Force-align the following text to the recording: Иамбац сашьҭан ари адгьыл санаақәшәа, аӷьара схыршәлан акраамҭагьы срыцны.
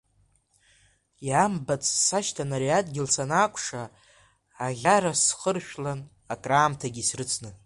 Иамбац 1.27 1.83
сашьҭан 2.05 2.49
ари 2.57 2.69
адгьыл 2.77 3.07
санаақәшәа, 3.15 3.83
аӷьара 4.65 5.11
схыршәлан 5.23 5.99
акраамҭагьы 6.33 7.03
срыцны. 7.09 7.49